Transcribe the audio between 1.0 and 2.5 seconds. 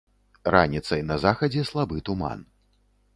на захадзе слабы туман.